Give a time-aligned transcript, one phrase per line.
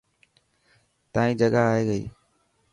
[1.13, 2.03] تائن جگا آئي گئي.